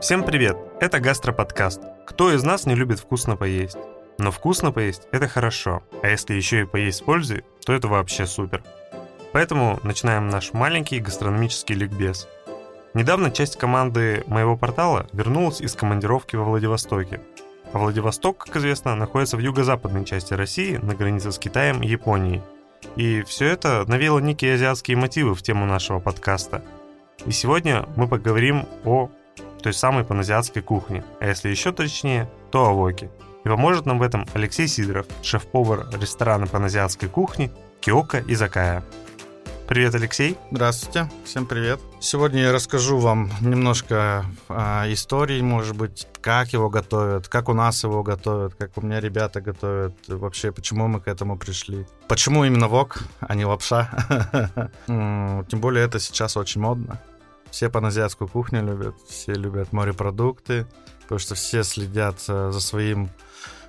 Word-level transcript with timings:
Всем 0.00 0.22
привет! 0.22 0.56
Это 0.80 1.00
гастроподкаст. 1.00 1.80
Кто 2.06 2.32
из 2.32 2.42
нас 2.42 2.66
не 2.66 2.74
любит 2.74 3.00
вкусно 3.00 3.36
поесть? 3.36 3.78
Но 4.18 4.30
вкусно 4.30 4.70
поесть– 4.70 5.08
это 5.12 5.28
хорошо, 5.28 5.82
а 6.02 6.08
если 6.08 6.34
еще 6.34 6.60
и 6.60 6.64
поесть 6.64 6.98
с 6.98 7.00
пользой, 7.00 7.44
то 7.64 7.72
это 7.72 7.88
вообще 7.88 8.26
супер. 8.26 8.62
Поэтому 9.32 9.80
начинаем 9.82 10.28
наш 10.28 10.52
маленький 10.52 11.00
гастрономический 11.00 11.74
ликбез. 11.74 12.28
Недавно 12.92 13.30
часть 13.30 13.56
команды 13.56 14.24
моего 14.26 14.56
портала 14.56 15.06
вернулась 15.12 15.60
из 15.60 15.74
командировки 15.74 16.36
во 16.36 16.44
Владивостоке. 16.44 17.20
А 17.72 17.78
Владивосток, 17.78 18.44
как 18.44 18.56
известно, 18.56 18.94
находится 18.94 19.36
в 19.36 19.40
юго-западной 19.40 20.04
части 20.04 20.34
России, 20.34 20.76
на 20.76 20.94
границе 20.94 21.32
с 21.32 21.38
Китаем 21.38 21.82
и 21.82 21.88
Японией. 21.88 22.42
И 22.96 23.22
все 23.22 23.46
это 23.46 23.84
навело 23.88 24.20
некие 24.20 24.54
азиатские 24.54 24.96
мотивы 24.96 25.34
в 25.34 25.42
тему 25.42 25.66
нашего 25.66 25.98
подкаста. 25.98 26.62
И 27.26 27.30
сегодня 27.30 27.86
мы 27.96 28.06
поговорим 28.06 28.66
о 28.84 29.10
той 29.64 29.72
самой 29.72 30.04
паназиатской 30.04 30.60
кухне, 30.60 31.02
а 31.20 31.26
если 31.26 31.48
еще 31.48 31.72
точнее, 31.72 32.30
то 32.50 32.66
о 32.66 32.74
воке. 32.74 33.10
И 33.44 33.48
поможет 33.48 33.86
нам 33.86 33.98
в 33.98 34.02
этом 34.02 34.26
Алексей 34.34 34.68
Сидоров, 34.68 35.06
шеф-повар 35.22 35.86
ресторана 35.98 36.46
паназиатской 36.46 37.08
кухни 37.08 37.50
Киока 37.80 38.22
Изакая. 38.28 38.84
Привет, 39.66 39.94
Алексей. 39.94 40.36
Здравствуйте, 40.50 41.10
всем 41.24 41.46
привет. 41.46 41.80
Сегодня 41.98 42.42
я 42.42 42.52
расскажу 42.52 42.98
вам 42.98 43.30
немножко 43.40 44.26
а, 44.50 44.84
истории, 44.92 45.40
может 45.40 45.74
быть, 45.74 46.06
как 46.20 46.52
его 46.52 46.68
готовят, 46.68 47.28
как 47.28 47.48
у 47.48 47.54
нас 47.54 47.82
его 47.84 48.02
готовят, 48.02 48.54
как 48.56 48.76
у 48.76 48.82
меня 48.82 49.00
ребята 49.00 49.40
готовят, 49.40 49.94
вообще, 50.08 50.52
почему 50.52 50.88
мы 50.88 51.00
к 51.00 51.08
этому 51.08 51.38
пришли. 51.38 51.86
Почему 52.06 52.44
именно 52.44 52.68
вок, 52.68 52.98
а 53.20 53.34
не 53.34 53.46
лапша. 53.46 53.88
Тем 54.86 55.60
более 55.60 55.86
это 55.86 55.98
сейчас 55.98 56.36
очень 56.36 56.60
модно. 56.60 57.00
Все 57.54 57.70
паназиатскую 57.70 58.26
кухню 58.26 58.66
любят, 58.66 58.96
все 59.08 59.32
любят 59.32 59.72
морепродукты, 59.72 60.66
потому 61.02 61.20
что 61.20 61.36
все 61.36 61.62
следят 61.62 62.16
э, 62.26 62.50
за 62.50 62.60
своим 62.60 63.10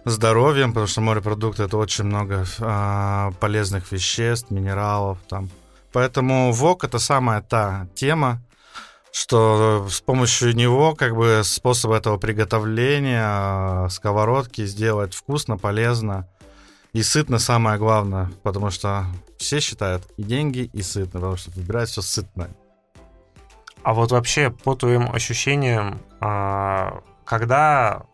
здоровьем, 0.05 0.69
потому 0.69 0.87
что 0.87 1.01
морепродукты 1.01 1.61
это 1.61 1.77
очень 1.77 2.05
много 2.05 2.45
а, 2.61 3.29
полезных 3.39 3.91
веществ, 3.91 4.49
минералов 4.49 5.19
там. 5.29 5.51
Поэтому 5.91 6.51
ВОК 6.51 6.85
это 6.85 6.97
самая 6.97 7.43
та 7.43 7.87
тема, 7.93 8.41
что 9.11 9.85
с 9.87 10.01
помощью 10.01 10.55
него 10.55 10.95
как 10.95 11.15
бы 11.15 11.41
способ 11.43 11.91
этого 11.91 12.17
приготовления 12.17 13.21
а, 13.23 13.87
сковородки 13.89 14.65
сделать 14.65 15.13
вкусно, 15.13 15.59
полезно 15.59 16.27
и 16.91 17.03
сытно 17.03 17.37
самое 17.37 17.77
главное, 17.77 18.31
потому 18.41 18.71
что 18.71 19.05
все 19.37 19.59
считают 19.59 20.01
и 20.17 20.23
деньги, 20.23 20.71
и 20.73 20.81
сытно, 20.81 21.19
потому 21.19 21.37
что 21.37 21.51
выбирают 21.51 21.91
все 21.91 22.01
сытное. 22.01 22.49
А 23.85 23.93
вот 23.93 24.11
вообще 24.11 24.49
по 24.49 24.73
твоим 24.73 25.11
ощущениям, 25.13 26.01
а, 26.19 27.03
когда 27.23 28.07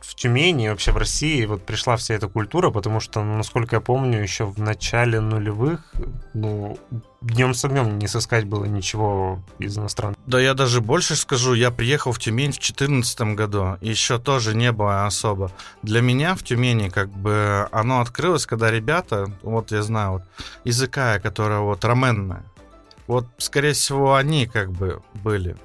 в 0.00 0.14
Тюмени 0.14 0.68
вообще 0.68 0.92
в 0.92 0.96
России 0.96 1.44
вот 1.46 1.66
пришла 1.66 1.96
вся 1.96 2.14
эта 2.14 2.28
культура, 2.28 2.70
потому 2.70 3.00
что, 3.00 3.20
ну, 3.24 3.36
насколько 3.36 3.76
я 3.76 3.80
помню, 3.80 4.22
еще 4.22 4.44
в 4.44 4.58
начале 4.60 5.18
нулевых, 5.18 5.92
ну, 6.32 6.78
днем 7.20 7.54
с 7.54 7.64
огнем 7.64 7.98
не 7.98 8.06
сыскать 8.06 8.44
было 8.44 8.64
ничего 8.64 9.42
из 9.58 9.76
иностранных. 9.76 10.16
Да 10.26 10.40
я 10.40 10.54
даже 10.54 10.80
больше 10.80 11.16
скажу, 11.16 11.54
я 11.54 11.70
приехал 11.70 12.12
в 12.12 12.18
Тюмень 12.18 12.52
в 12.52 12.60
2014 12.60 13.20
году, 13.34 13.78
еще 13.80 14.18
тоже 14.18 14.54
не 14.54 14.72
было 14.72 15.06
особо. 15.06 15.50
Для 15.82 16.00
меня 16.00 16.34
в 16.34 16.42
Тюмени 16.42 16.88
как 16.88 17.10
бы 17.10 17.68
оно 17.72 18.00
открылось, 18.00 18.46
когда 18.46 18.70
ребята, 18.70 19.26
вот 19.42 19.72
я 19.72 19.82
знаю, 19.82 20.12
вот, 20.12 20.22
языка, 20.64 21.18
которая 21.18 21.60
вот 21.60 21.84
раменная, 21.84 22.44
вот, 23.10 23.26
скорее 23.38 23.72
всего, 23.72 24.14
они 24.14 24.46
как 24.46 24.70
бы 24.70 25.02
были. 25.24 25.56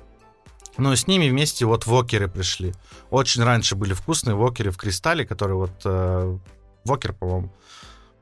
Но 0.78 0.96
с 0.96 1.06
ними 1.06 1.30
вместе 1.30 1.66
вот 1.66 1.86
вокеры 1.86 2.28
пришли. 2.28 2.74
Очень 3.12 3.44
раньше 3.44 3.76
были 3.76 3.94
вкусные 3.94 4.34
вокеры 4.34 4.72
в 4.72 4.78
кристалле, 4.78 5.28
которые 5.28 5.56
вот... 5.56 5.82
Э, 5.86 6.38
вокер, 6.86 7.14
по-моему. 7.14 7.54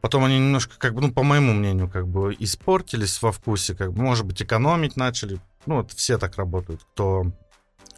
Потом 0.02 0.26
они 0.26 0.40
немножко, 0.40 0.78
как 0.78 0.94
бы, 0.94 1.00
ну, 1.00 1.14
по 1.14 1.24
моему 1.24 1.54
мнению, 1.54 1.90
как 1.90 2.06
бы 2.06 2.36
испортились 2.38 3.22
во 3.22 3.32
вкусе, 3.32 3.76
как 3.76 3.94
бы, 3.94 4.02
может 4.02 4.26
быть, 4.26 4.42
экономить 4.42 4.98
начали. 4.98 5.40
Ну, 5.66 5.76
вот 5.78 5.94
все 5.94 6.18
так 6.18 6.36
работают, 6.36 6.84
кто 6.84 7.24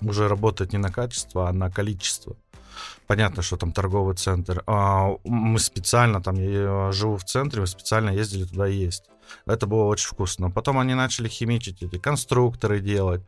уже 0.01 0.28
работает 0.28 0.73
не 0.73 0.78
на 0.78 0.91
качество, 0.91 1.49
а 1.49 1.53
на 1.53 1.72
количество. 1.72 2.35
Понятно, 3.07 3.41
что 3.41 3.57
там 3.57 3.72
торговый 3.72 4.16
центр. 4.16 4.63
А 4.67 5.09
мы 5.23 5.57
специально, 5.57 6.22
там, 6.22 6.35
я 6.35 6.91
живу 6.91 7.17
в 7.17 7.23
центре, 7.23 7.61
мы 7.61 7.67
специально 7.67 8.11
ездили 8.11 8.45
туда 8.45 8.67
есть. 8.67 9.05
Это 9.45 9.67
было 9.67 9.83
очень 9.85 10.07
вкусно. 10.07 10.51
Потом 10.51 10.79
они 10.79 10.93
начали 10.93 11.27
химичить 11.27 11.83
эти 11.83 11.97
конструкторы 11.97 12.79
делать. 12.79 13.21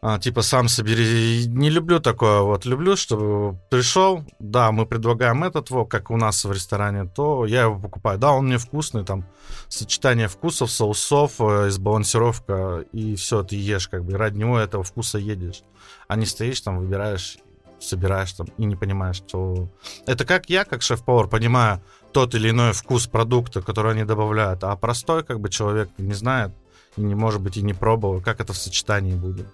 А, 0.00 0.18
типа 0.18 0.42
сам 0.42 0.68
собери. 0.68 1.46
Не 1.48 1.70
люблю 1.70 1.98
такое. 1.98 2.40
Вот 2.42 2.64
люблю, 2.66 2.94
чтобы 2.96 3.58
пришел, 3.68 4.24
да, 4.38 4.70
мы 4.70 4.86
предлагаем 4.86 5.42
этот 5.42 5.70
вок, 5.70 5.90
как 5.90 6.10
у 6.10 6.16
нас 6.16 6.44
в 6.44 6.52
ресторане, 6.52 7.04
то 7.04 7.46
я 7.46 7.62
его 7.62 7.80
покупаю. 7.80 8.18
Да, 8.18 8.30
он 8.30 8.46
мне 8.46 8.58
вкусный, 8.58 9.04
там 9.04 9.24
сочетание 9.68 10.28
вкусов, 10.28 10.70
соусов, 10.70 11.40
э, 11.40 11.70
сбалансировка, 11.70 12.84
и 12.92 13.16
все, 13.16 13.42
ты 13.42 13.56
ешь, 13.56 13.88
как 13.88 14.04
бы 14.04 14.16
ради 14.16 14.38
него 14.38 14.58
этого 14.58 14.84
вкуса 14.84 15.18
едешь. 15.18 15.62
А 16.06 16.14
не 16.14 16.26
стоишь 16.26 16.60
там, 16.60 16.78
выбираешь 16.78 17.38
собираешь 17.80 18.32
там 18.32 18.48
и 18.56 18.64
не 18.64 18.76
понимаешь, 18.76 19.16
что... 19.16 19.68
Это 20.06 20.24
как 20.24 20.50
я, 20.50 20.64
как 20.64 20.82
шеф-повар, 20.82 21.28
понимаю 21.28 21.80
тот 22.12 22.34
или 22.34 22.50
иной 22.50 22.72
вкус 22.72 23.06
продукта, 23.06 23.62
который 23.62 23.92
они 23.92 24.04
добавляют, 24.04 24.64
а 24.64 24.74
простой 24.76 25.24
как 25.24 25.40
бы 25.40 25.48
человек 25.48 25.90
не 25.98 26.14
знает 26.14 26.52
и 26.96 27.00
не 27.00 27.14
может 27.14 27.40
быть 27.40 27.56
и 27.56 27.62
не 27.62 27.74
пробовал, 27.74 28.20
как 28.20 28.40
это 28.40 28.52
в 28.52 28.58
сочетании 28.58 29.14
будет. 29.14 29.46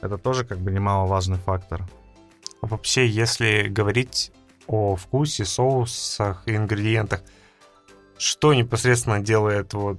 Это 0.00 0.18
тоже 0.18 0.44
как 0.44 0.58
бы 0.58 0.70
немаловажный 0.70 1.38
фактор. 1.38 1.82
Вообще, 2.60 3.06
если 3.06 3.68
говорить 3.68 4.32
о 4.66 4.96
вкусе, 4.96 5.44
соусах 5.44 6.42
и 6.46 6.56
ингредиентах, 6.56 7.22
что 8.18 8.54
непосредственно 8.54 9.20
делает 9.20 9.74
вот 9.74 9.98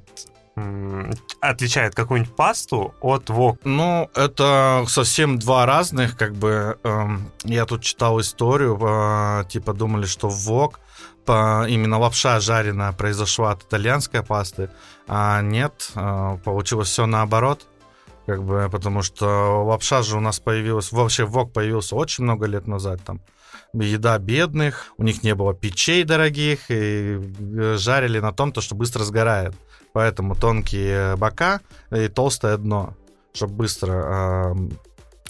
отличает 1.39 1.93
какую-нибудь 1.93 2.35
пасту 2.35 2.95
от 3.01 3.29
вок? 3.29 3.59
Ну, 3.63 4.09
это 4.15 4.85
совсем 4.87 5.37
два 5.37 5.65
разных, 5.65 6.17
как 6.17 6.33
бы. 6.33 6.79
Эм, 6.83 7.31
я 7.43 7.65
тут 7.65 7.83
читал 7.83 8.19
историю, 8.19 8.77
э, 8.81 9.43
типа 9.49 9.73
думали, 9.73 10.05
что 10.05 10.29
вок 10.29 10.79
именно 11.29 11.99
лапша 11.99 12.39
жареная 12.39 12.91
произошла 12.91 13.51
от 13.51 13.63
итальянской 13.63 14.23
пасты, 14.23 14.69
а 15.07 15.41
нет, 15.41 15.91
э, 15.95 16.37
получилось 16.43 16.89
все 16.89 17.05
наоборот. 17.05 17.65
Как 18.25 18.43
бы, 18.43 18.67
потому 18.69 19.03
что 19.03 19.63
лапша 19.63 20.03
же 20.03 20.17
у 20.17 20.19
нас 20.19 20.39
появилась, 20.39 20.91
вообще 20.91 21.23
вок 21.23 21.53
появился 21.53 21.95
очень 21.95 22.25
много 22.25 22.45
лет 22.45 22.67
назад 22.67 22.99
там 23.05 23.21
еда 23.73 24.17
бедных, 24.17 24.93
у 24.97 25.03
них 25.03 25.23
не 25.23 25.35
было 25.35 25.53
печей 25.53 26.03
дорогих, 26.03 26.69
и 26.69 27.19
э, 27.19 27.75
жарили 27.77 28.19
на 28.19 28.33
том, 28.33 28.51
то, 28.51 28.61
что 28.61 28.75
быстро 28.75 29.03
сгорает. 29.03 29.53
Поэтому 29.93 30.35
тонкие 30.35 31.15
бока 31.15 31.61
и 31.91 32.07
толстое 32.07 32.57
дно, 32.57 32.95
чтобы 33.33 33.53
быстро 33.53 33.93
э, 33.93 34.55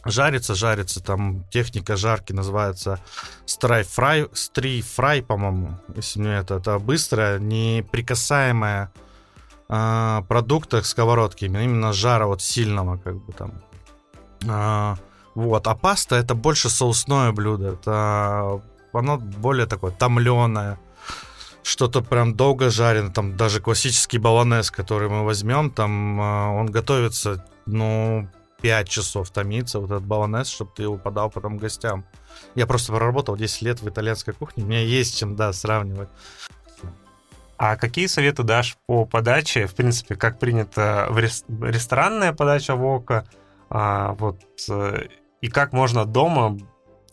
жарится, 0.06 0.56
жарится. 0.56 1.03
Там 1.03 1.44
техника 1.50 1.96
жарки 1.96 2.34
называется 2.34 3.00
страй-фрай, 3.46 4.28
стрий-фрай, 4.34 5.22
по-моему, 5.22 5.80
если 5.96 6.19
мне 6.19 6.35
это, 6.35 6.56
это 6.56 6.80
быстрая, 6.80 7.40
неприкасаемая 7.40 8.91
э, 9.69 10.22
продукта 10.28 10.84
сковородки, 10.84 11.46
именно 11.46 11.94
жара 11.94 12.28
вот 12.28 12.41
сильного, 12.41 12.97
как 12.97 13.16
бы 13.25 13.34
там. 13.34 13.53
Э, 14.46 14.96
вот, 15.35 15.68
а 15.68 15.75
паста 15.75 16.16
это 16.16 16.34
больше 16.34 16.69
соусное 16.69 17.31
блюдо, 17.31 17.74
это 17.74 18.62
оно 18.94 19.18
более 19.18 19.68
такое 19.68 19.91
томленое, 19.91 20.79
что-то 21.64 22.02
прям 22.02 22.34
долго 22.34 22.69
жарено, 22.69 23.12
там 23.12 23.38
даже 23.38 23.62
классический 23.62 24.18
баланес, 24.18 24.72
который 24.72 25.09
мы 25.09 25.25
возьмем, 25.25 25.69
там 25.69 26.19
а, 26.22 26.50
он 26.52 26.68
готовится, 26.68 27.46
ну, 27.66 28.29
5 28.62 28.90
часов 28.90 29.29
томится, 29.29 29.79
вот 29.79 29.91
этот 29.91 30.06
баланес, 30.06 30.47
чтобы 30.47 30.72
ты 30.75 30.84
его 30.84 30.97
подал 30.97 31.29
потом 31.29 31.58
гостям. 31.58 32.05
Я 32.55 32.67
просто 32.67 32.91
проработал 32.93 33.35
10 33.35 33.61
лет 33.61 33.82
в 33.82 33.90
итальянской 33.90 34.34
кухне, 34.34 34.64
у 34.64 34.67
меня 34.67 34.82
есть 34.82 35.17
чем, 35.17 35.35
да, 35.35 35.53
сравнивать. 35.53 36.09
А 37.58 37.76
какие 37.76 38.05
советы 38.05 38.43
дашь 38.43 38.78
по 38.85 39.05
подаче, 39.05 39.66
в 39.66 39.73
принципе, 39.73 40.16
как 40.16 40.37
принято 40.37 41.08
в 41.09 41.17
ресторанная 41.17 42.32
подача 42.34 42.76
вока, 42.76 43.26
а, 43.70 44.14
вот, 44.14 44.40
э, 44.70 45.08
и 45.41 45.49
как 45.49 45.73
можно 45.73 46.05
дома 46.05 46.58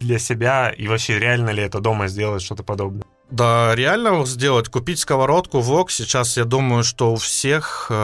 для 0.00 0.18
себя, 0.18 0.70
и 0.70 0.86
вообще 0.86 1.18
реально 1.18 1.50
ли 1.50 1.62
это 1.62 1.80
дома 1.80 2.08
сделать 2.08 2.42
что-то 2.42 2.62
подобное? 2.62 3.04
Да, 3.30 3.74
реально 3.74 4.24
сделать, 4.26 4.68
купить 4.68 4.98
сковородку 4.98 5.60
вок. 5.60 5.90
Сейчас 5.90 6.36
я 6.36 6.44
думаю, 6.44 6.84
что 6.84 7.12
у 7.12 7.16
всех 7.16 7.86
э, 7.90 7.94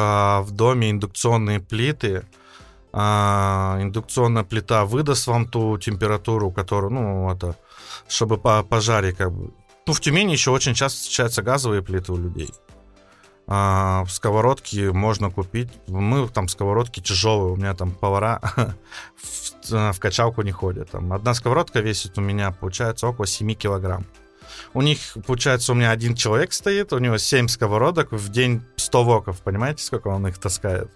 в 0.41 0.51
доме 0.51 0.91
индукционные 0.91 1.61
плиты. 1.61 2.25
Э, 2.93 3.79
индукционная 3.81 4.45
плита 4.45 4.85
выдаст 4.85 5.27
вам 5.27 5.47
ту 5.47 5.79
температуру, 5.79 6.51
которую, 6.51 6.93
ну, 6.93 7.33
это, 7.33 7.57
чтобы 8.09 8.39
по 8.39 8.63
пожаре 8.63 9.13
как 9.13 9.33
бы. 9.33 9.53
Ну, 9.87 9.93
в 9.93 10.01
Тюмени 10.01 10.33
еще 10.33 10.51
очень 10.51 10.75
часто 10.75 10.99
встречаются 10.99 11.43
газовые 11.43 11.83
плиты 11.83 12.13
у 12.13 12.17
людей. 12.17 12.51
А, 13.53 14.05
сковородки 14.09 14.91
можно 14.91 15.31
купить. 15.31 15.69
Мы 15.89 16.29
там 16.29 16.47
сковородки 16.47 17.01
тяжелые, 17.01 17.53
у 17.53 17.57
меня 17.57 17.75
там 17.75 17.91
повара 17.91 18.41
в, 19.17 19.93
в 19.93 19.99
качалку 19.99 20.43
не 20.43 20.53
ходят. 20.53 20.91
Там 20.91 21.13
одна 21.13 21.35
сковородка 21.35 21.81
весит 21.81 22.17
у 22.19 22.21
меня, 22.21 22.53
получается, 22.53 23.09
около 23.09 23.27
7 23.27 23.55
килограмм. 23.55 24.07
У 24.73 24.83
них, 24.83 25.17
получается, 25.27 25.73
у 25.73 25.75
меня 25.75 25.91
один 25.91 26.15
человек 26.15 26.53
стоит, 26.53 26.93
у 26.93 26.99
него 26.99 27.19
7 27.19 27.49
сковородок, 27.49 28.13
в 28.13 28.29
день 28.31 28.63
100 28.77 29.05
воков. 29.05 29.41
Понимаете, 29.41 29.83
сколько 29.83 30.09
он 30.09 30.29
их 30.29 30.39
таскает? 30.39 30.91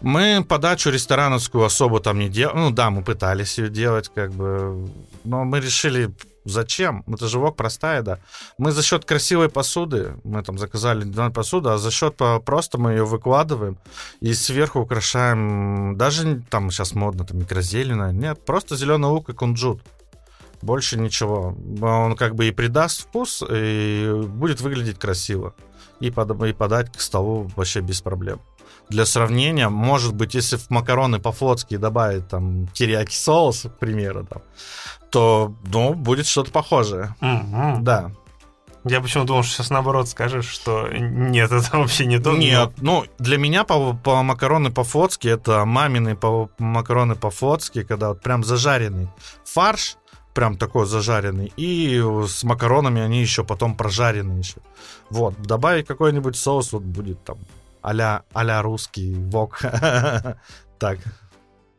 Мы 0.00 0.44
подачу 0.46 0.90
ресторановскую 0.90 1.64
особо 1.64 2.00
там 2.00 2.18
не 2.18 2.28
делали. 2.28 2.56
Ну 2.56 2.70
да, 2.70 2.90
мы 2.90 3.02
пытались 3.02 3.58
ее 3.58 3.68
делать, 3.70 4.10
как 4.14 4.32
бы. 4.32 4.88
Но 5.24 5.44
мы 5.44 5.60
решили, 5.60 6.14
зачем? 6.44 7.04
Это 7.06 7.28
же 7.28 7.38
вок 7.38 7.56
простая, 7.56 8.02
да. 8.02 8.18
Мы 8.58 8.72
за 8.72 8.82
счет 8.82 9.04
красивой 9.04 9.48
посуды, 9.48 10.16
мы 10.24 10.42
там 10.42 10.58
заказали 10.58 11.30
посуду, 11.30 11.70
а 11.70 11.78
за 11.78 11.90
счет 11.90 12.20
просто 12.44 12.78
мы 12.78 12.92
ее 12.92 13.04
выкладываем 13.04 13.78
и 14.20 14.34
сверху 14.34 14.80
украшаем, 14.80 15.96
даже 15.96 16.42
там 16.50 16.70
сейчас 16.70 16.94
модно, 16.94 17.24
там 17.24 17.38
микрозеленое, 17.38 18.12
нет, 18.12 18.44
просто 18.44 18.76
зеленый 18.76 19.08
лук 19.08 19.30
и 19.30 19.32
кунжут. 19.32 19.80
Больше 20.62 20.98
ничего. 20.98 21.56
Он 21.82 22.16
как 22.16 22.34
бы 22.34 22.48
и 22.48 22.50
придаст 22.50 23.02
вкус, 23.02 23.42
и 23.50 24.22
будет 24.26 24.60
выглядеть 24.62 24.98
красиво. 24.98 25.54
И, 26.00 26.10
под, 26.10 26.42
и 26.42 26.52
подать 26.52 26.90
к 26.92 27.00
столу 27.00 27.50
вообще 27.54 27.80
без 27.80 28.00
проблем. 28.00 28.40
Для 28.88 29.06
сравнения, 29.06 29.68
может 29.68 30.14
быть, 30.14 30.34
если 30.34 30.56
в 30.56 30.70
макароны 30.70 31.18
по-флотски 31.18 31.76
добавить 31.76 32.28
там 32.28 32.68
терияки 32.68 33.14
соус, 33.14 33.62
к 33.62 33.78
примеру, 33.78 34.26
там, 34.26 34.42
то, 35.10 35.54
ну, 35.66 35.94
будет 35.94 36.26
что-то 36.26 36.50
похожее. 36.50 37.14
Мгм. 37.20 37.84
Да. 37.84 38.10
Я 38.84 39.00
почему 39.00 39.24
думал, 39.24 39.42
что 39.42 39.54
сейчас 39.54 39.70
наоборот 39.70 40.08
скажешь, 40.08 40.46
что 40.46 40.88
нет, 40.88 41.52
это 41.52 41.78
вообще 41.78 42.04
не 42.04 42.18
то. 42.18 42.36
Нет, 42.36 42.72
ну, 42.80 43.04
для 43.18 43.38
меня 43.38 43.64
по, 43.64 43.94
по 43.94 44.22
макароны 44.22 44.70
по-флотски 44.70 45.28
это 45.28 45.64
мамины 45.64 46.16
по 46.16 46.50
макароны 46.58 47.14
по-флотски, 47.14 47.82
когда 47.82 48.08
вот 48.10 48.20
прям 48.20 48.44
зажаренный 48.44 49.08
фарш, 49.44 49.96
прям 50.34 50.58
такой 50.58 50.86
зажаренный, 50.86 51.52
и 51.56 52.02
с 52.26 52.44
макаронами 52.44 53.00
они 53.00 53.20
еще 53.20 53.42
потом 53.42 53.74
прожарены 53.74 54.38
еще. 54.38 54.56
Вот, 55.08 55.40
добавить 55.40 55.86
какой-нибудь 55.86 56.36
соус, 56.36 56.72
вот 56.72 56.82
будет 56.82 57.24
там 57.24 57.38
а-ля, 57.84 58.22
а 58.32 58.62
русский 58.62 59.14
вок. 59.14 59.60
Так. 60.78 60.98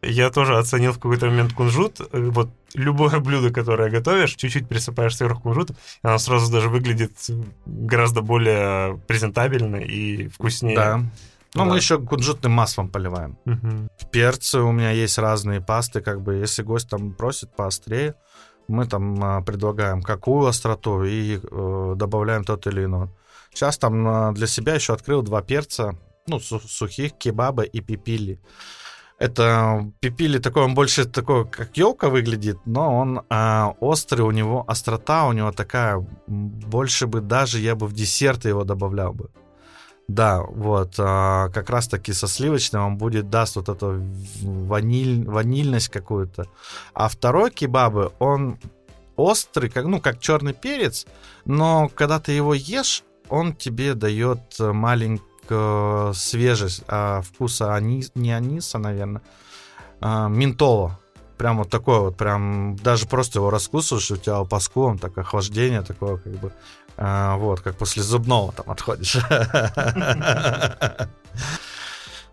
Я 0.01 0.29
тоже 0.29 0.57
оценил 0.57 0.91
в 0.91 0.99
какой-то 0.99 1.25
момент 1.25 1.53
кунжут. 1.53 1.99
Вот 2.11 2.49
любое 2.75 3.19
блюдо, 3.19 3.51
которое 3.51 3.89
готовишь, 3.89 4.35
чуть-чуть 4.35 4.67
присыпаешь 4.67 5.15
сверху 5.17 5.41
кунжут, 5.41 5.71
и 5.71 5.75
оно 6.03 6.17
сразу 6.17 6.51
даже 6.51 6.69
выглядит 6.69 7.11
гораздо 7.65 8.21
более 8.21 8.97
презентабельно 9.07 9.77
и 9.77 10.27
вкуснее. 10.27 10.75
Да. 10.75 11.01
Ну, 11.55 11.65
мы 11.65 11.71
Да. 11.71 11.77
еще 11.77 11.99
кунжутным 11.99 12.51
маслом 12.51 12.89
поливаем. 12.89 13.37
Мгм. 13.45 13.89
Перцы 14.11 14.59
у 14.59 14.71
меня 14.71 14.91
есть 14.91 15.17
разные 15.17 15.59
пасты, 15.61 16.01
как 16.01 16.21
бы, 16.21 16.35
если 16.35 16.63
гость 16.63 16.89
там 16.89 17.13
просит 17.13 17.55
поострее, 17.55 18.13
мы 18.67 18.85
там 18.85 19.23
а, 19.23 19.41
предлагаем 19.41 20.01
какую 20.01 20.47
остроту 20.47 21.03
и 21.03 21.39
э, 21.41 21.93
добавляем 21.95 22.43
тот 22.43 22.67
или 22.67 22.85
иной. 22.85 23.07
Сейчас 23.55 23.77
там 23.77 24.07
а, 24.07 24.31
для 24.33 24.47
себя 24.47 24.75
еще 24.75 24.93
открыл 24.93 25.21
два 25.21 25.41
перца, 25.41 25.97
ну, 26.27 26.39
су- 26.39 26.59
сухих, 26.59 27.13
кебаба 27.13 27.63
и 27.63 27.79
пипили. 27.79 28.41
Это 29.17 29.89
пипили 30.01 30.39
такой, 30.39 30.63
он 30.63 30.73
больше 30.73 31.05
такой, 31.05 31.47
как 31.47 31.77
елка 31.77 32.09
выглядит, 32.09 32.57
но 32.65 32.93
он 32.93 33.21
а, 33.29 33.73
острый, 33.79 34.23
у 34.23 34.31
него 34.31 34.65
острота, 34.67 35.25
у 35.25 35.31
него 35.31 35.53
такая, 35.53 36.05
больше 36.27 37.07
бы 37.07 37.21
даже 37.21 37.59
я 37.59 37.75
бы 37.75 37.87
в 37.87 37.93
десерты 37.93 38.49
его 38.49 38.65
добавлял 38.65 39.13
бы. 39.13 39.29
Да, 40.09 40.41
вот, 40.41 40.95
а, 40.97 41.47
как 41.49 41.69
раз 41.69 41.87
таки 41.87 42.11
со 42.11 42.27
сливочным 42.27 42.83
он 42.83 42.97
будет, 42.97 43.29
даст 43.29 43.55
вот 43.55 43.69
эту 43.69 44.03
ваниль, 44.41 45.25
ванильность 45.25 45.87
какую-то. 45.87 46.47
А 46.93 47.07
второй 47.07 47.51
кебабы, 47.51 48.11
он 48.19 48.59
острый, 49.15 49.69
как, 49.69 49.85
ну, 49.85 50.01
как 50.01 50.19
черный 50.19 50.53
перец, 50.53 51.07
но 51.45 51.89
когда 51.95 52.19
ты 52.19 52.33
его 52.33 52.53
ешь, 52.53 53.03
он 53.29 53.53
тебе 53.53 53.93
дает 53.93 54.39
э, 54.59 54.71
маленькую 54.71 56.13
свежесть 56.13 56.83
а, 56.87 57.21
вкуса 57.21 57.75
анис, 57.75 58.11
не 58.15 58.31
аниса, 58.31 58.77
наверное, 58.77 59.21
а, 60.01 60.27
ментола. 60.27 60.99
Прям 61.37 61.57
вот 61.57 61.69
такой 61.69 61.99
вот, 61.99 62.17
прям 62.17 62.77
даже 62.77 63.07
просто 63.07 63.39
его 63.39 63.49
раскусываешь, 63.49 64.09
у 64.11 64.17
тебя 64.17 64.43
по 64.45 64.59
скулам 64.59 64.97
так 64.97 65.17
охлаждение 65.17 65.81
такое, 65.81 66.17
как 66.17 66.33
бы, 66.33 66.51
а, 66.97 67.35
вот, 67.37 67.61
как 67.61 67.77
после 67.77 68.03
зубного 68.03 68.53
там 68.53 68.71
отходишь. 68.71 69.17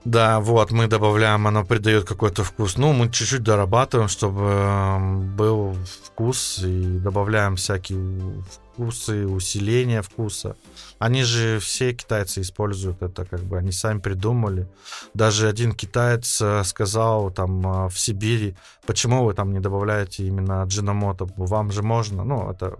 Да, 0.04 0.40
вот, 0.40 0.72
мы 0.72 0.88
добавляем, 0.88 1.46
оно 1.46 1.64
придает 1.64 2.04
какой-то 2.04 2.42
вкус. 2.42 2.76
Ну, 2.76 2.92
мы 2.92 3.08
чуть-чуть 3.08 3.44
дорабатываем, 3.44 4.08
чтобы 4.08 4.40
эм, 4.42 5.36
был 5.36 5.76
вкус, 6.04 6.60
и 6.64 6.98
добавляем 6.98 7.54
всякие 7.54 8.42
вкусы, 8.50 9.26
усиления 9.26 10.02
вкуса. 10.02 10.56
Они 10.98 11.22
же 11.22 11.60
все 11.60 11.92
китайцы 11.92 12.40
используют 12.40 13.00
это, 13.00 13.24
как 13.24 13.40
бы 13.40 13.58
они 13.58 13.70
сами 13.70 14.00
придумали. 14.00 14.68
Даже 15.14 15.48
один 15.48 15.72
китаец 15.72 16.40
э, 16.40 16.64
сказал 16.64 17.30
там 17.30 17.64
э, 17.64 17.88
в 17.88 17.96
Сибири, 17.96 18.56
почему 18.84 19.24
вы 19.24 19.34
там 19.34 19.52
не 19.52 19.60
добавляете 19.60 20.26
именно 20.26 20.64
джиномото, 20.64 21.28
вам 21.36 21.70
же 21.70 21.82
можно, 21.82 22.24
ну, 22.24 22.50
это 22.50 22.76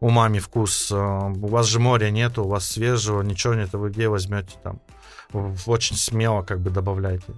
у 0.00 0.10
мами 0.10 0.38
вкус, 0.38 0.90
э, 0.90 0.96
у 0.96 1.46
вас 1.46 1.66
же 1.66 1.78
моря 1.78 2.10
нету, 2.10 2.44
у 2.44 2.48
вас 2.48 2.66
свежего, 2.66 3.22
ничего 3.22 3.54
нет, 3.54 3.72
вы 3.72 3.90
где 3.90 4.08
возьмете 4.08 4.56
там? 4.62 4.80
Очень 5.66 5.96
смело 5.96 6.42
как 6.42 6.60
бы 6.60 6.70
добавляйте. 6.70 7.32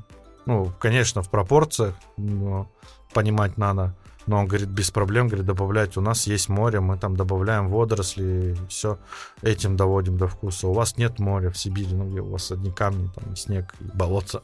Ну, 0.47 0.73
конечно, 0.81 1.23
в 1.23 1.31
пропорциях, 1.31 1.95
но 2.17 2.71
понимать 3.13 3.59
надо. 3.59 3.95
Но 4.27 4.39
он 4.39 4.47
говорит, 4.47 4.69
без 4.69 4.91
проблем, 4.91 5.27
говорит, 5.27 5.47
добавлять. 5.47 5.97
У 5.97 6.01
нас 6.01 6.27
есть 6.27 6.49
море, 6.49 6.81
мы 6.81 6.97
там 6.97 7.17
добавляем 7.17 7.69
водоросли, 7.69 8.57
все 8.69 8.99
этим 9.43 9.77
доводим 9.77 10.17
до 10.17 10.29
вкуса. 10.29 10.69
У 10.69 10.73
вас 10.73 10.97
нет 10.97 11.19
моря 11.19 11.51
в 11.51 11.59
Сибири, 11.59 11.95
ну 11.95 12.09
где 12.09 12.21
у 12.21 12.31
вас 12.31 12.51
одни 12.53 12.71
камни, 12.71 13.11
там 13.15 13.33
и 13.33 13.37
снег, 13.37 13.75
и 13.81 13.85
болото. 13.97 14.43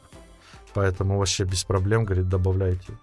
Поэтому 0.73 1.17
вообще 1.17 1.45
без 1.45 1.63
проблем, 1.63 2.03
говорит, 2.03 2.27
добавляйте. 2.27 2.93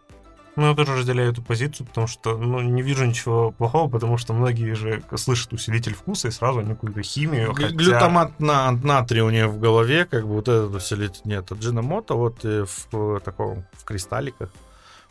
Ну, 0.56 0.68
я 0.70 0.74
тоже 0.74 0.96
разделяю 0.96 1.32
эту 1.32 1.42
позицию, 1.42 1.86
потому 1.86 2.06
что 2.06 2.36
ну, 2.38 2.60
не 2.62 2.80
вижу 2.80 3.04
ничего 3.04 3.50
плохого, 3.50 3.90
потому 3.90 4.16
что 4.16 4.32
многие 4.32 4.72
же 4.74 5.02
слышат 5.16 5.52
усилитель 5.52 5.94
вкуса 5.94 6.28
и 6.28 6.30
сразу 6.30 6.60
они 6.60 6.70
какую-то 6.70 7.02
химию. 7.02 7.52
Г- 7.52 7.64
хотя- 7.64 7.76
Глютамат 7.76 8.40
на, 8.40 8.70
натрия 8.72 9.22
у 9.22 9.28
нее 9.30 9.48
в 9.48 9.58
голове, 9.58 10.06
как 10.06 10.26
бы 10.26 10.34
вот 10.34 10.48
этот 10.48 10.74
усилитель 10.74 11.20
нет. 11.24 11.52
А 11.52 11.54
Джиномото 11.54 12.14
вот 12.14 12.42
в, 12.42 12.68
э, 12.92 13.20
таком, 13.22 13.66
в 13.72 13.84
кристалликах 13.84 14.48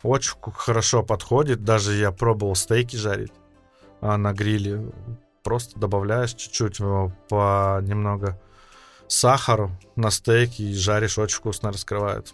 очень 0.02 0.34
хорошо 0.56 1.04
подходит. 1.04 1.64
Даже 1.64 1.94
я 1.94 2.12
пробовал 2.12 2.56
стейки 2.56 2.96
жарить 2.96 3.32
а, 4.02 4.18
на 4.18 4.34
гриле. 4.34 4.84
Просто 5.44 5.80
добавляешь 5.80 6.34
чуть-чуть 6.34 6.78
э, 6.80 7.10
по 7.30 7.80
немного 7.84 8.40
сахару 9.08 9.70
на 9.96 10.10
стейки 10.10 10.64
и 10.64 10.74
жаришь, 10.74 11.20
очень 11.20 11.38
вкусно 11.38 11.72
раскрывает. 11.72 12.34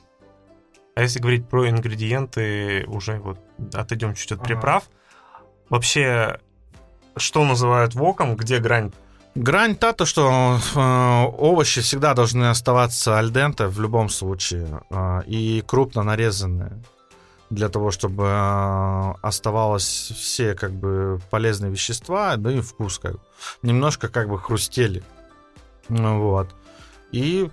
А 0.96 1.02
если 1.02 1.20
говорить 1.20 1.48
про 1.48 1.70
ингредиенты, 1.70 2.86
уже 2.88 3.20
вот 3.20 3.40
отойдем 3.74 4.14
чуть 4.14 4.32
от 4.32 4.40
Ага. 4.40 4.48
приправ. 4.48 4.84
Вообще, 5.70 6.40
что 7.16 7.46
называют 7.46 7.96
воком, 7.96 8.36
где 8.36 8.60
грань? 8.60 8.92
Грань 9.36 9.76
та, 9.78 9.94
то, 9.94 10.06
что 10.06 10.58
э, 10.76 11.24
овощи 11.38 11.80
всегда 11.80 12.14
должны 12.14 12.50
оставаться 12.50 13.18
альденте 13.18 13.68
в 13.68 13.80
любом 13.80 14.10
случае 14.10 14.82
э, 14.90 15.22
и 15.26 15.64
крупно 15.66 16.04
нарезанные 16.04 16.84
для 17.50 17.70
того, 17.70 17.92
чтобы 17.92 18.26
э, 18.28 19.14
оставалось 19.22 20.12
все 20.18 20.54
как 20.56 20.74
бы 20.74 21.22
полезные 21.30 21.72
вещества, 21.72 22.36
да 22.36 22.52
и 22.52 22.60
вкус 22.60 23.00
как 23.00 23.14
бы. 23.14 23.20
немножко 23.62 24.10
как 24.10 24.28
бы 24.28 24.38
хрустели, 24.38 25.02
Ну 25.88 26.20
вот 26.22 26.54
и 27.14 27.50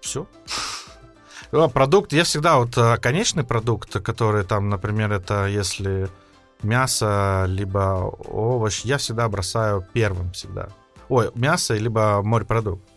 все. 0.00 0.26
Продукт, 1.50 2.12
я 2.12 2.22
всегда 2.22 2.58
вот 2.58 2.78
э, 2.78 2.96
конечный 2.98 3.42
продукт, 3.42 3.92
который 4.02 4.44
там, 4.44 4.68
например, 4.68 5.12
это 5.12 5.46
если 5.46 6.08
мясо, 6.62 7.44
либо 7.48 8.14
овощ, 8.28 8.82
я 8.84 8.98
всегда 8.98 9.28
бросаю 9.28 9.84
первым 9.92 10.30
всегда. 10.30 10.68
Ой, 11.08 11.30
мясо, 11.34 11.74
либо 11.74 12.22
морепродукт. 12.22 12.88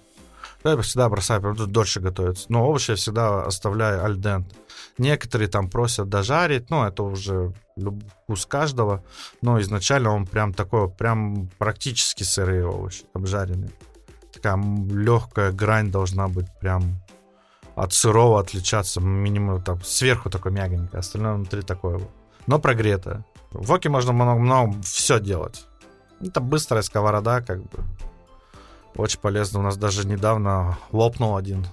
Я 0.63 0.77
всегда 0.81 1.09
бросаю, 1.09 1.55
что 1.55 1.65
дольше 1.65 1.99
готовится. 1.99 2.45
Но 2.49 2.69
овощи 2.69 2.91
я 2.91 2.95
всегда 2.95 3.43
оставляю 3.43 4.05
альдент. 4.05 4.53
Некоторые 4.97 5.49
там 5.49 5.69
просят 5.69 6.07
дожарить, 6.07 6.69
но 6.69 6.87
это 6.87 7.03
уже 7.03 7.53
вкус 8.23 8.45
каждого. 8.45 9.03
Но 9.41 9.59
изначально 9.61 10.11
он 10.11 10.25
прям 10.25 10.53
такой, 10.53 10.89
прям 10.89 11.49
практически 11.57 12.23
сырые 12.23 12.65
овощи, 12.67 13.03
обжаренные. 13.13 13.71
Такая 14.31 14.57
легкая 14.89 15.51
грань 15.51 15.91
должна 15.91 16.27
быть 16.27 16.47
прям 16.59 17.02
от 17.75 17.93
сырого 17.93 18.39
отличаться 18.39 19.01
минимум 19.01 19.61
там 19.61 19.81
сверху 19.83 20.29
такой 20.29 20.51
мягенькое, 20.51 20.99
остальное 20.99 21.33
внутри 21.33 21.61
такое. 21.61 22.01
Но 22.47 22.59
прогретое. 22.59 23.25
В 23.51 23.67
воке 23.67 23.89
можно 23.89 24.11
много, 24.13 24.39
много 24.39 24.81
все 24.83 25.19
делать. 25.19 25.65
Это 26.21 26.39
быстрая 26.39 26.83
сковорода, 26.83 27.41
как 27.41 27.61
бы. 27.61 27.83
Очень 28.95 29.19
полезно. 29.19 29.59
У 29.59 29.63
нас 29.63 29.77
даже 29.77 30.07
недавно 30.07 30.77
лопнул 30.91 31.35
один. 31.35 31.65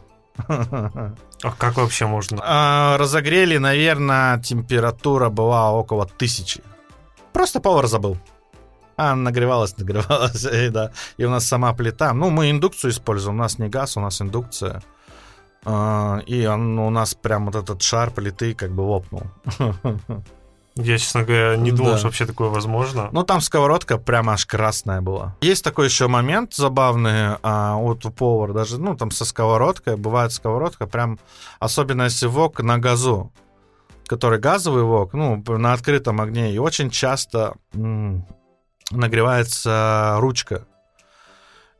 А 0.48 1.52
как 1.56 1.76
вообще 1.76 2.06
можно? 2.06 2.38
А, 2.42 2.96
разогрели, 2.98 3.58
наверное, 3.58 4.38
температура 4.40 5.28
была 5.28 5.72
около 5.72 6.06
тысячи. 6.06 6.62
Просто 7.32 7.60
повар 7.60 7.86
забыл. 7.86 8.18
А, 8.96 9.14
нагревалась, 9.14 9.74
нагревалась, 9.78 10.44
и, 10.44 10.68
да. 10.68 10.92
И 11.16 11.24
у 11.24 11.30
нас 11.30 11.46
сама 11.46 11.72
плита. 11.72 12.12
Ну, 12.12 12.30
мы 12.30 12.50
индукцию 12.50 12.90
используем, 12.90 13.36
у 13.36 13.38
нас 13.38 13.58
не 13.58 13.68
газ, 13.68 13.96
у 13.96 14.00
нас 14.00 14.20
индукция. 14.20 14.82
А, 15.64 16.20
и 16.26 16.46
он, 16.46 16.78
у 16.78 16.90
нас 16.90 17.14
прям 17.14 17.46
вот 17.46 17.54
этот 17.54 17.82
шар 17.82 18.10
плиты 18.10 18.54
как 18.54 18.70
бы 18.72 18.80
лопнул. 18.82 19.22
Я, 20.76 20.98
честно 20.98 21.24
говоря, 21.24 21.56
не 21.56 21.72
думал, 21.72 21.92
Да. 21.92 21.98
что 21.98 22.06
вообще 22.06 22.26
такое 22.26 22.48
возможно. 22.48 23.08
Ну, 23.12 23.22
там 23.24 23.40
сковородка 23.40 23.98
прямо 23.98 24.32
аж 24.34 24.46
красная 24.46 25.00
была. 25.02 25.34
Есть 25.42 25.64
такой 25.64 25.86
еще 25.86 26.06
момент 26.06 26.54
забавный 26.54 27.36
а, 27.42 27.74
вот 27.76 28.06
у 28.06 28.10
повара, 28.10 28.52
даже, 28.52 28.80
ну, 28.80 28.96
там 28.96 29.10
со 29.10 29.24
сковородкой, 29.24 29.96
бывает 29.96 30.32
сковородка, 30.32 30.86
прям, 30.86 31.18
особенно 31.58 32.04
если 32.04 32.26
вок 32.28 32.60
на 32.62 32.78
газу, 32.78 33.30
который 34.06 34.38
газовый 34.38 34.84
вок, 34.84 35.12
ну, 35.12 35.42
на 35.46 35.72
открытом 35.72 36.20
огне, 36.20 36.52
и 36.52 36.58
очень 36.58 36.88
часто 36.88 37.54
м, 37.74 38.24
нагревается 38.90 40.16
ручка. 40.20 40.66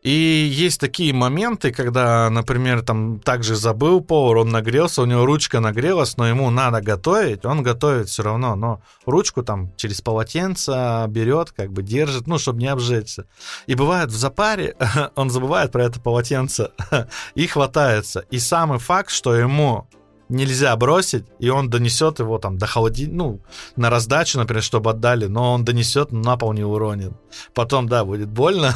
И 0.03 0.11
есть 0.11 0.81
такие 0.81 1.13
моменты, 1.13 1.73
когда, 1.73 2.31
например, 2.31 2.81
там 2.81 3.21
также 3.21 3.55
забыл 3.55 4.01
повар, 4.01 4.39
он 4.39 4.49
нагрелся, 4.49 5.03
у 5.03 5.05
него 5.05 5.27
ручка 5.27 5.61
нагрелась, 5.61 6.17
но 6.17 6.27
ему 6.27 6.49
надо 6.51 6.81
готовить, 6.81 7.45
он 7.45 7.63
готовит 7.63 8.09
все 8.09 8.23
равно, 8.23 8.57
но 8.57 8.81
ручку 9.05 9.43
там 9.43 9.75
через 9.77 10.01
полотенце 10.01 11.05
берет, 11.09 11.53
как 11.53 11.73
бы 11.73 11.83
держит, 11.83 12.27
ну, 12.27 12.39
чтобы 12.39 12.61
не 12.61 12.69
обжечься. 12.69 13.27
И 13.67 13.75
бывает 13.75 14.09
в 14.11 14.17
запаре, 14.17 14.75
он 15.17 15.29
забывает 15.29 15.71
про 15.71 15.85
это 15.85 16.01
полотенце 16.01 16.71
и 17.35 17.47
хватается. 17.47 18.21
И 18.31 18.39
самый 18.39 18.79
факт, 18.79 19.11
что 19.11 19.35
ему 19.35 19.87
нельзя 20.31 20.75
бросить, 20.77 21.25
и 21.39 21.49
он 21.51 21.69
донесет 21.69 22.19
его 22.21 22.39
там 22.39 22.57
до 22.59 22.67
холодильника, 22.67 23.17
ну, 23.17 23.41
на 23.77 23.91
раздачу, 23.91 24.39
например, 24.39 24.63
чтобы 24.63 24.91
отдали, 24.91 25.27
но 25.27 25.53
он 25.53 25.65
донесет, 25.65 26.13
на 26.13 26.37
пол 26.37 26.53
не 26.53 26.65
уронит. 26.65 27.13
Потом, 27.55 27.89
да, 27.89 28.05
будет 28.05 28.29
больно, 28.29 28.75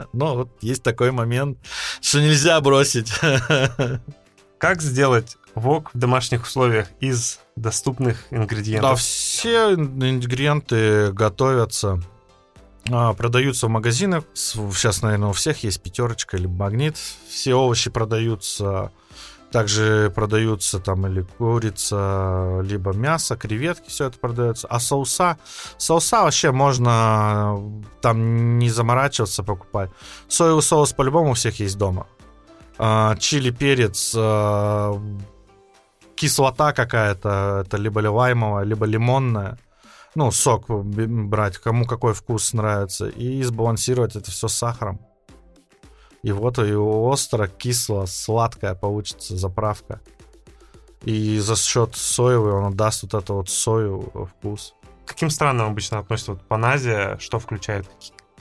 но 0.12 0.34
вот 0.36 0.48
есть 0.60 0.82
такой 0.82 1.10
момент, 1.12 1.58
что 2.00 2.20
нельзя 2.20 2.60
бросить. 2.60 3.12
Как 4.58 4.82
сделать 4.82 5.36
вок 5.54 5.90
в 5.94 5.98
домашних 5.98 6.42
условиях 6.44 6.88
из 7.00 7.40
доступных 7.56 8.24
Да, 8.30 8.36
ингредиентов? 8.38 9.00
все 9.00 9.74
ингредиенты 9.74 11.12
готовятся, 11.12 12.02
а, 12.90 13.12
продаются 13.12 13.66
в 13.66 13.70
магазинах. 13.70 14.24
Сейчас, 14.34 15.02
наверное, 15.02 15.28
у 15.28 15.32
всех 15.32 15.62
есть 15.62 15.82
пятерочка 15.82 16.36
или 16.36 16.46
магнит. 16.46 16.96
Все 17.28 17.54
овощи 17.54 17.90
продаются. 17.90 18.90
Также 19.50 20.12
продаются 20.14 20.78
там 20.78 21.06
или 21.06 21.22
курица, 21.22 22.60
либо 22.62 22.92
мясо, 22.92 23.34
креветки, 23.36 23.88
все 23.88 24.06
это 24.06 24.18
продается. 24.18 24.66
А 24.68 24.78
соуса, 24.78 25.38
соуса 25.78 26.22
вообще 26.24 26.52
можно 26.52 27.56
э, 27.56 27.84
там 28.02 28.58
не 28.58 28.68
заморачиваться 28.68 29.42
покупать. 29.42 29.90
Соевый 30.28 30.62
соус 30.62 30.92
по-любому 30.92 31.30
у 31.30 31.34
всех 31.34 31.60
есть 31.60 31.78
дома. 31.78 32.06
А, 32.78 33.16
чили, 33.16 33.50
перец, 33.50 34.12
а, 34.14 35.00
кислота 36.14 36.74
какая-то, 36.74 37.62
это 37.64 37.76
либо 37.78 38.00
лимовая, 38.00 38.64
либо 38.64 38.84
лимонная. 38.84 39.58
Ну, 40.14 40.30
сок 40.30 40.68
б- 40.68 41.06
брать, 41.06 41.56
кому 41.58 41.86
какой 41.86 42.12
вкус 42.12 42.52
нравится. 42.52 43.08
И 43.08 43.42
сбалансировать 43.42 44.14
это 44.16 44.30
все 44.30 44.48
с 44.48 44.54
сахаром. 44.54 45.00
И 46.22 46.32
вот 46.32 46.58
и 46.58 46.74
остро, 46.74 47.46
кисло, 47.46 48.06
сладкая 48.06 48.74
получится 48.74 49.36
заправка. 49.36 50.00
И 51.04 51.38
за 51.38 51.56
счет 51.56 51.94
соевой 51.94 52.52
он 52.52 52.74
даст 52.74 53.02
вот 53.04 53.14
это 53.14 53.32
вот 53.34 53.48
сою 53.48 54.28
вкус. 54.36 54.74
К 55.04 55.10
каким 55.10 55.30
странам 55.30 55.68
обычно 55.68 56.00
относят 56.00 56.28
вот 56.28 56.42
паназия? 56.42 57.16
Что 57.18 57.38
включает 57.38 57.88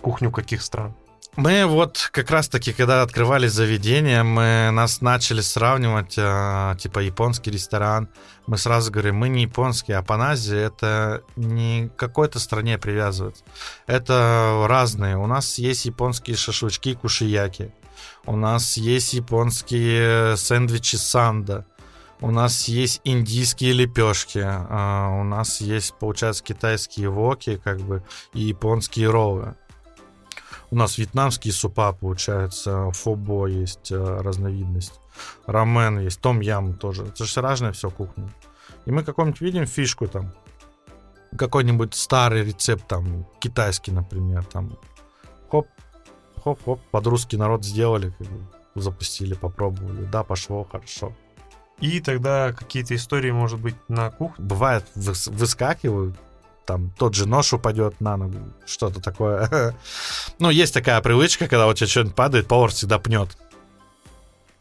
кухню 0.02 0.32
каких 0.32 0.62
стран? 0.62 0.94
Мы 1.36 1.68
вот 1.68 2.10
как 2.12 2.32
раз-таки, 2.32 2.74
когда 2.74 3.04
открывали 3.04 3.48
заведение, 3.48 4.24
мы 4.24 4.72
нас 4.72 5.02
начали 5.02 5.42
сравнивать, 5.42 6.16
а, 6.18 6.76
типа 6.76 7.00
японский 7.00 7.52
ресторан. 7.52 8.10
Мы 8.48 8.58
сразу 8.58 8.92
говорим, 8.92 9.18
мы 9.18 9.30
не 9.30 9.44
японский, 9.44 9.94
а 9.94 10.02
панази 10.02 10.56
это 10.56 11.22
не 11.36 11.92
какой-то 11.96 12.40
стране 12.40 12.80
привязывается. 12.80 13.44
Это 13.86 14.66
разные. 14.68 15.18
У 15.18 15.28
нас 15.28 15.60
есть 15.60 15.86
японские 15.86 16.36
шашлычки 16.38 16.96
кушияки. 16.96 17.72
У 18.26 18.36
нас 18.36 18.78
есть 18.78 19.14
японские 19.14 20.38
сэндвичи 20.38 20.96
санда. 20.96 21.68
У 22.20 22.32
нас 22.32 22.68
есть 22.68 23.00
индийские 23.04 23.74
лепешки. 23.74 24.42
а, 24.44 25.10
У 25.10 25.24
нас 25.24 25.62
есть, 25.62 25.94
получается, 26.00 26.44
китайские 26.44 27.10
воки, 27.10 27.62
как 27.64 27.80
бы, 27.80 28.04
и 28.34 28.42
японские 28.42 29.12
роллы. 29.12 29.56
У 30.70 30.76
нас 30.76 30.98
вьетнамские 30.98 31.54
супа, 31.54 31.94
получается, 31.94 32.92
фобо 32.92 33.48
есть 33.48 33.92
э, 33.92 33.96
разновидность, 33.98 35.00
рамен 35.46 36.00
есть, 36.00 36.20
том 36.20 36.42
ям 36.42 36.74
тоже. 36.74 37.06
Это 37.06 37.24
же 37.26 37.42
разное 37.42 37.72
все 37.72 37.90
кухня. 37.90 38.30
И 38.86 38.92
мы 38.92 39.04
какую-нибудь 39.04 39.40
видим 39.42 39.66
фишку 39.66 40.08
там, 40.08 40.34
какой-нибудь 41.38 41.94
старый 41.94 42.44
рецепт 42.44 42.86
там, 42.88 43.26
китайский, 43.40 43.92
например, 43.92 44.44
там, 44.44 44.78
хоп, 45.50 45.68
хоп-хоп, 46.44 46.82
под 46.92 47.08
русский 47.08 47.38
народ 47.38 47.64
сделали, 47.64 48.10
как 48.18 48.28
бы, 48.28 48.48
запустили, 48.76 49.34
попробовали, 49.36 50.04
да, 50.04 50.24
пошло, 50.24 50.68
хорошо. 50.70 51.14
И 51.80 52.00
тогда 52.00 52.54
какие-то 52.54 52.96
истории, 52.96 53.32
может 53.32 53.60
быть, 53.60 53.76
на 53.88 54.10
кухне? 54.10 54.44
Бывает, 54.44 54.84
выс- 54.96 55.32
выскакивают, 55.32 56.16
там 56.68 56.92
тот 56.98 57.16
же 57.16 57.28
нож 57.28 57.54
упадет 57.54 58.00
на 58.02 58.18
ногу, 58.18 58.38
что-то 58.66 59.02
такое. 59.02 59.74
Ну, 60.40 60.52
есть 60.52 60.74
такая 60.74 61.02
привычка, 61.02 61.48
когда 61.48 61.68
у 61.68 61.74
тебя 61.74 61.88
что-нибудь 61.88 62.16
падает, 62.16 62.48
повар 62.48 62.70
всегда 62.70 63.00
пнет. 63.00 63.30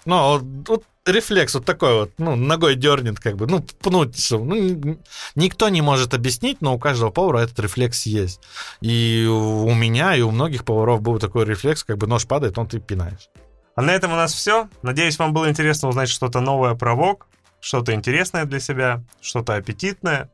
Ну, 0.07 0.17
вот, 0.17 0.43
вот 0.69 0.85
рефлекс 1.05 1.55
вот 1.55 1.65
такой 1.65 1.95
вот, 1.95 2.13
ну, 2.19 2.37
ногой 2.37 2.77
дернет, 2.77 3.19
как 3.19 3.37
бы, 3.37 3.47
ну, 3.47 3.61
пнуть. 3.81 4.17
Ну, 4.31 4.99
никто 5.35 5.69
не 5.69 5.83
может 5.83 6.15
объяснить, 6.15 6.63
но 6.63 6.75
у 6.75 6.79
каждого 6.79 7.11
повара 7.11 7.41
этот 7.41 7.59
рефлекс 7.59 8.07
есть. 8.07 8.41
И 8.81 9.27
у 9.29 9.75
меня, 9.75 10.15
и 10.15 10.23
у 10.23 10.31
многих 10.31 10.65
поваров 10.65 11.03
был 11.03 11.19
такой 11.19 11.45
рефлекс, 11.45 11.85
как 11.85 11.99
бы 11.99 12.07
нож 12.07 12.27
падает, 12.27 12.57
он 12.57 12.69
ты 12.69 12.79
пинаешь. 12.79 13.29
А 13.75 13.83
на 13.83 13.91
этом 13.91 14.13
у 14.13 14.17
нас 14.17 14.33
все. 14.33 14.69
Надеюсь, 14.83 15.19
вам 15.19 15.33
было 15.33 15.51
интересно 15.51 15.89
узнать 15.89 16.09
что-то 16.09 16.41
новое 16.41 16.75
про 16.75 16.95
вок, 16.95 17.27
что-то 17.61 17.93
интересное 17.93 18.45
для 18.45 18.61
себя, 18.61 19.03
что-то 19.21 19.55
аппетитное. 19.55 20.31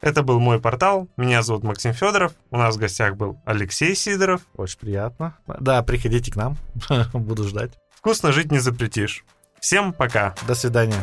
Это 0.00 0.22
был 0.22 0.40
мой 0.40 0.60
портал. 0.60 1.08
Меня 1.16 1.42
зовут 1.42 1.62
Максим 1.62 1.92
Федоров. 1.92 2.32
У 2.50 2.56
нас 2.56 2.76
в 2.76 2.78
гостях 2.78 3.16
был 3.16 3.38
Алексей 3.44 3.94
Сидоров. 3.94 4.40
Очень 4.56 4.78
приятно. 4.78 5.36
Да, 5.60 5.82
приходите 5.82 6.32
к 6.32 6.36
нам, 6.36 6.56
буду 7.12 7.46
ждать. 7.46 7.72
Вкусно 7.94 8.32
жить 8.32 8.50
не 8.50 8.60
запретишь. 8.60 9.24
Всем 9.60 9.92
пока. 9.92 10.34
До 10.46 10.54
свидания. 10.54 11.02